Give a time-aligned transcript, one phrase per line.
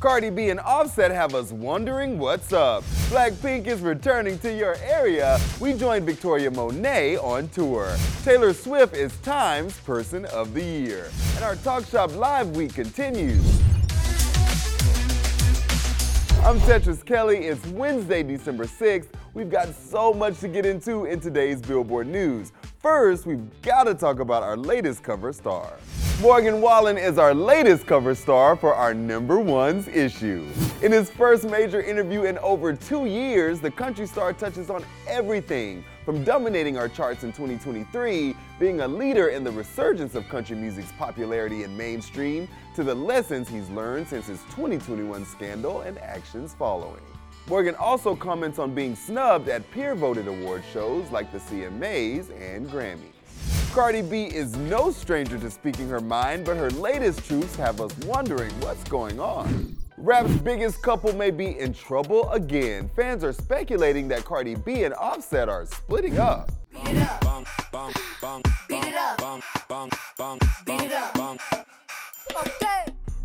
[0.00, 2.84] Cardi B and Offset have us wondering what's up.
[3.10, 5.40] Blackpink is returning to your area.
[5.58, 7.96] We joined Victoria Monet on tour.
[8.22, 11.10] Taylor Swift is Time's Person of the Year.
[11.34, 13.44] And our Talk Shop Live week continues.
[16.44, 17.48] I'm Tetris Kelly.
[17.48, 19.08] It's Wednesday, December 6th.
[19.34, 22.52] We've got so much to get into in today's Billboard News.
[22.78, 25.72] First, we've got to talk about our latest cover star.
[26.20, 30.44] Morgan Wallen is our latest cover star for our number ones issue.
[30.82, 35.84] In his first major interview in over two years, the country star touches on everything
[36.04, 40.90] from dominating our charts in 2023, being a leader in the resurgence of country music's
[40.98, 47.04] popularity in mainstream, to the lessons he's learned since his 2021 scandal and actions following.
[47.46, 52.68] Morgan also comments on being snubbed at peer voted award shows like the CMAs and
[52.68, 53.17] Grammys.
[53.78, 57.96] Cardi B is no stranger to speaking her mind, but her latest truths have us
[57.98, 59.76] wondering what's going on.
[59.96, 62.90] Rap's biggest couple may be in trouble again.
[62.96, 66.50] Fans are speculating that Cardi B and Offset are splitting up.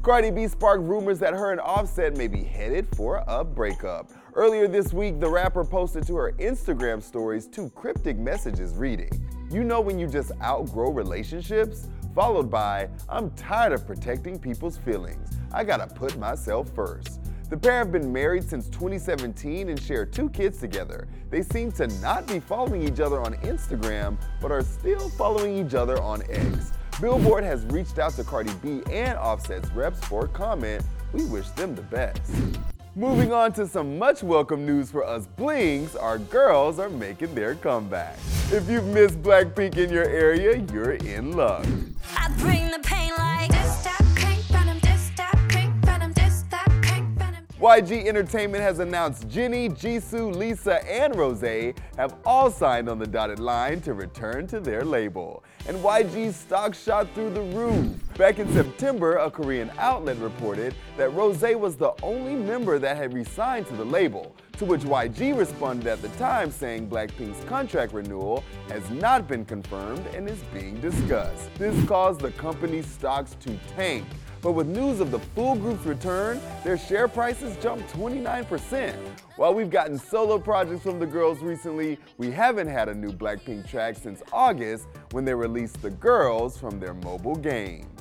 [0.04, 4.12] Cardi B sparked rumors that her and Offset may be headed for a breakup.
[4.36, 9.10] Earlier this week, the rapper posted to her Instagram stories two cryptic messages reading,
[9.54, 11.88] You know when you just outgrow relationships?
[12.16, 15.30] Followed by, I'm tired of protecting people's feelings.
[15.52, 17.20] I gotta put myself first.
[17.52, 21.08] The pair have been married since 2017 and share two kids together.
[21.30, 25.76] They seem to not be following each other on Instagram, but are still following each
[25.76, 26.72] other on X.
[27.00, 30.84] Billboard has reached out to Cardi B and Offset's reps for a comment.
[31.12, 32.32] We wish them the best.
[32.96, 37.56] Moving on to some much welcome news for us Blinks, our girls are making their
[37.56, 38.20] comeback.
[38.52, 41.66] If you've missed Blackpink in your area, you're in luck.
[47.64, 53.40] YG Entertainment has announced Jennie, Jisoo, Lisa, and Rose have all signed on the dotted
[53.40, 55.46] line to return to their label.
[55.66, 57.88] And YG's stock shot through the roof.
[58.18, 63.14] Back in September, a Korean outlet reported that Rose was the only member that had
[63.14, 68.44] resigned to the label, to which YG responded at the time saying Blackpink's contract renewal
[68.70, 71.54] has not been confirmed and is being discussed.
[71.56, 74.06] This caused the company's stocks to tank.
[74.44, 78.94] But with news of the full group's return, their share prices jumped 29%.
[79.38, 83.70] While we've gotten solo projects from the girls recently, we haven't had a new Blackpink
[83.70, 87.93] track since August when they released The Girls from their mobile game.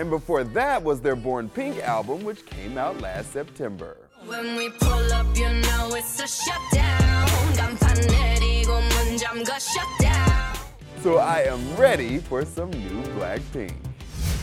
[0.00, 3.98] And before that was their Born Pink album, which came out last September.
[4.24, 7.28] When we pull up, you know it's a shutdown.
[11.02, 13.89] So I am ready for some new Blackpink.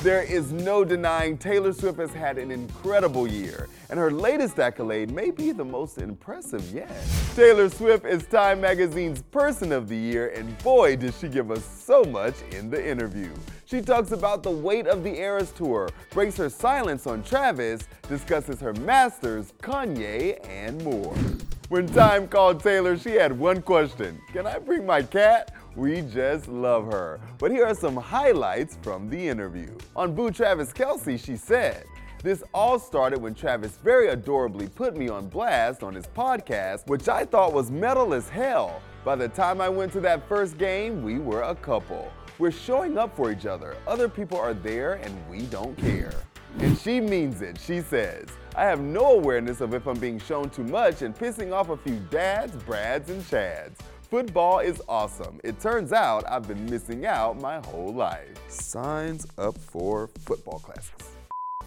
[0.07, 5.11] There is no denying Taylor Swift has had an incredible year, and her latest accolade
[5.11, 6.89] may be the most impressive yet.
[7.35, 11.65] Taylor Swift is Time Magazine's Person of the Year, and boy, did she give us
[11.65, 13.33] so much in the interview.
[13.65, 18.61] She talks about the weight of the Eras Tour, breaks her silence on Travis, discusses
[18.61, 21.13] her masters, Kanye, and more.
[21.67, 25.53] When Time called Taylor, she had one question Can I bring my cat?
[25.77, 27.19] We just love her.
[27.37, 29.77] But here are some highlights from the interview.
[29.95, 31.85] On Boo Travis Kelce, she said,
[32.23, 37.07] this all started when Travis very adorably put me on blast on his podcast, which
[37.07, 38.81] I thought was metal as hell.
[39.05, 42.11] By the time I went to that first game, we were a couple.
[42.39, 43.77] We're showing up for each other.
[43.85, 46.15] Other people are there and we don't care.
[46.57, 47.59] And she means it.
[47.59, 48.25] She says,
[48.55, 51.77] I have no awareness of if I'm being shown too much and pissing off a
[51.77, 53.77] few dads, brads, and chads.
[54.09, 55.37] Football is awesome.
[55.43, 58.29] It turns out I've been missing out my whole life.
[58.47, 61.09] Signs up for football classes.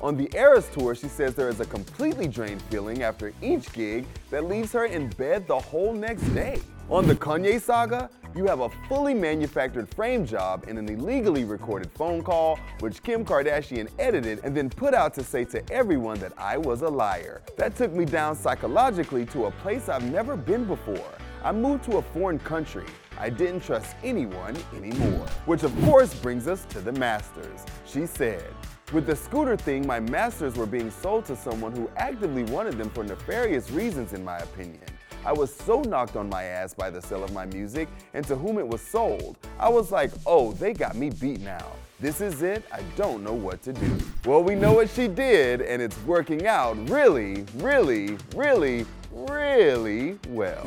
[0.00, 4.06] On the Eras tour, she says there is a completely drained feeling after each gig
[4.30, 6.58] that leaves her in bed the whole next day.
[6.88, 11.90] On the Kanye saga, you have a fully manufactured frame job and an illegally recorded
[11.92, 16.32] phone call, which Kim Kardashian edited and then put out to say to everyone that
[16.38, 17.42] I was a liar.
[17.58, 21.12] That took me down psychologically to a place I've never been before.
[21.42, 22.84] I moved to a foreign country.
[23.18, 25.26] I didn't trust anyone anymore.
[25.46, 27.64] Which of course brings us to the Masters.
[27.86, 28.44] She said,
[28.92, 32.90] with the scooter thing, my masters were being sold to someone who actively wanted them
[32.90, 34.82] for nefarious reasons, in my opinion.
[35.24, 38.34] I was so knocked on my ass by the sale of my music and to
[38.34, 39.38] whom it was sold.
[39.58, 41.72] I was like, oh, they got me beat now.
[42.00, 43.98] This is it, I don't know what to do.
[44.24, 50.66] Well, we know what she did, and it's working out really, really, really, really well.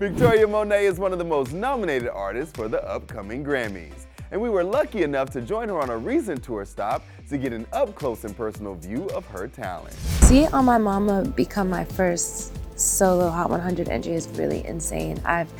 [0.00, 4.06] Victoria Monet is one of the most nominated artists for the upcoming Grammys.
[4.30, 7.52] And we were lucky enough to join her on a recent tour stop to get
[7.52, 9.92] an up close and personal view of her talent.
[10.22, 15.20] See on my mama become my first solo Hot 100 entry is really insane.
[15.24, 15.52] I've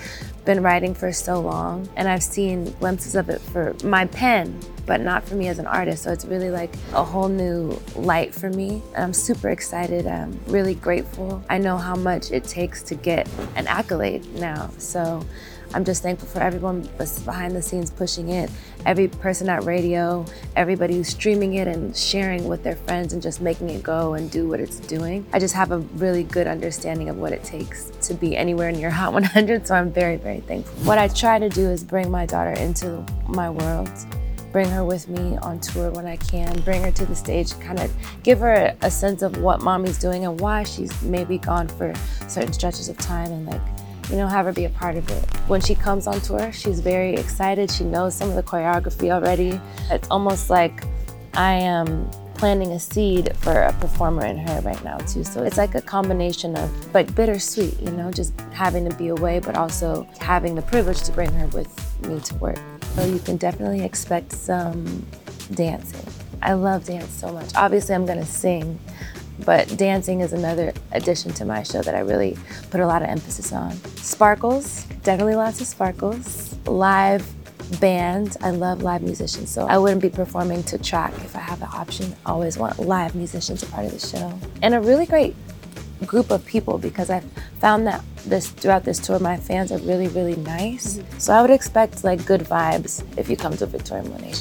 [0.44, 5.00] been writing for so long and I've seen glimpses of it for my pen, but
[5.00, 6.05] not for me as an artist.
[6.05, 8.82] So it's really like a whole new light for me.
[8.94, 10.06] And I'm super excited.
[10.06, 11.43] I'm really grateful.
[11.49, 14.70] I know how much it takes to get an accolade now.
[14.78, 15.25] So
[15.72, 16.88] I'm just thankful for everyone
[17.25, 18.50] behind the scenes pushing it,
[18.87, 20.25] every person at radio,
[20.56, 24.31] everybody who's streaming it and sharing with their friends and just making it go and
[24.31, 25.25] do what it's doing.
[25.32, 28.90] I just have a really good understanding of what it takes to be anywhere near
[28.90, 30.75] Hot 100, so I'm very, very thankful.
[30.84, 33.90] What I try to do is bring my daughter into my world
[34.52, 37.81] bring her with me on tour when I can, bring her to the stage, kind
[37.81, 37.93] of
[38.23, 41.94] give her a sense of what mommy's doing and why she's maybe gone for
[42.28, 43.61] certain stretches of time and like
[44.11, 45.25] you know, have her be a part of it.
[45.47, 47.71] When she comes on tour, she's very excited.
[47.71, 49.61] She knows some of the choreography already.
[49.91, 50.85] It's almost like
[51.35, 55.23] I am planting a seed for a performer in her right now too.
[55.23, 59.41] So it's like a combination of like bittersweet, you know, just having to be away,
[59.41, 61.71] but also having the privilege to bring her with
[62.09, 62.59] me to work.
[62.95, 65.07] So you can definitely expect some
[65.53, 66.07] dancing.
[66.43, 67.53] I love dance so much.
[67.55, 68.79] Obviously, I'm gonna sing,
[69.44, 72.37] but dancing is another addition to my show that I really
[72.70, 73.72] put a lot of emphasis on.
[73.96, 76.56] Sparkles, definitely lots of sparkles.
[76.66, 77.26] Live
[77.81, 81.60] band, I love live musicians, so I wouldn't be performing to track if I have
[81.60, 82.14] the option.
[82.26, 84.38] Always want live musicians a part of the show.
[84.62, 85.37] And a really great
[86.06, 87.25] group of people because I've
[87.61, 91.19] found that this throughout this tour my fans are really really nice mm-hmm.
[91.19, 94.32] so i would expect like good vibes if you come to victoria monet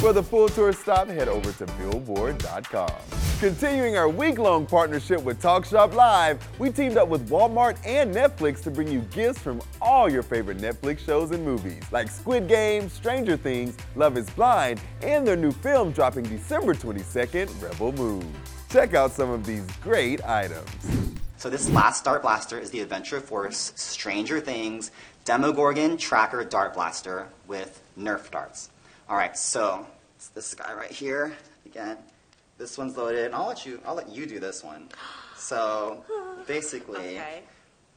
[0.00, 2.92] For the full tour stop, head over to billboard.com.
[3.40, 8.62] Continuing our week-long partnership with Talk Shop Live, we teamed up with Walmart and Netflix
[8.64, 12.88] to bring you gifts from all your favorite Netflix shows and movies, like Squid Game,
[12.88, 18.32] Stranger Things, Love is Blind, and their new film dropping December 22nd, Rebel Moon.
[18.70, 21.07] Check out some of these great items.
[21.38, 24.90] So this last Dart Blaster is the Adventure Force Stranger Things
[25.24, 28.70] Demogorgon Tracker Dart Blaster with Nerf darts.
[29.08, 29.86] All right, so
[30.16, 31.32] it's this guy right here.
[31.64, 31.96] Again,
[32.58, 33.26] this one's loaded.
[33.26, 33.80] And I'll let you.
[33.86, 34.88] I'll let you do this one.
[35.36, 36.04] So
[36.48, 37.42] basically, Okay.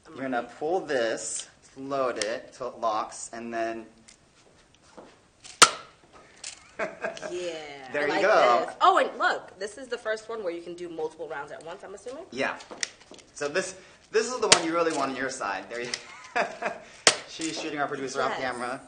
[0.10, 3.88] you're gonna pull this, load it till it locks, and then
[6.80, 7.54] Yeah.
[7.92, 8.66] There I you like go.
[8.68, 8.76] This.
[8.82, 11.66] Oh, and look, this is the first one where you can do multiple rounds at
[11.66, 11.84] once.
[11.84, 12.26] I'm assuming.
[12.32, 12.58] yeah.
[13.42, 13.74] So this
[14.12, 15.68] this is the one you really want on your side.
[15.68, 15.90] There you.
[17.28, 18.80] She's shooting our producer off camera.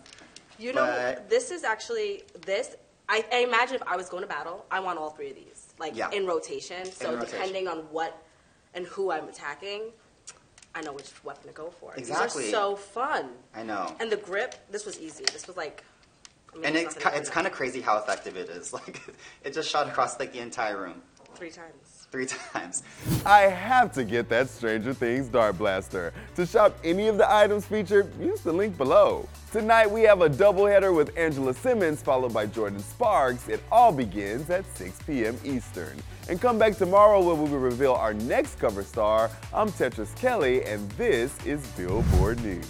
[0.60, 2.76] You know, this is actually this.
[3.10, 5.74] I, I imagine if I was going to battle, I want all three of these,
[5.80, 6.12] like Yeah.
[6.12, 6.86] in rotation.
[6.86, 7.36] So In rotation.
[7.40, 8.16] depending on what
[8.76, 9.86] and who I'm attacking,
[10.76, 11.96] I know which weapon to go for.
[11.96, 12.44] Exactly.
[12.44, 13.30] These are so fun.
[13.56, 13.96] I know.
[14.00, 15.26] And the grip, this was easy.
[15.34, 15.84] This was like.
[16.54, 18.72] I mean, And it's it's kind of crazy how effective it is.
[18.80, 19.02] Like
[19.44, 21.02] it just shot across like the entire room
[21.34, 22.03] three times.
[22.14, 22.84] Three times.
[23.26, 26.14] I have to get that Stranger Things Dart Blaster.
[26.36, 29.28] To shop any of the items featured, use the link below.
[29.52, 33.48] Tonight we have a doubleheader with Angela Simmons followed by Jordin Sparks.
[33.48, 35.36] It all begins at 6 p.m.
[35.44, 35.98] Eastern.
[36.30, 39.32] And come back tomorrow where we will reveal our next cover star.
[39.52, 42.70] I'm Tetris Kelly and this is Billboard News.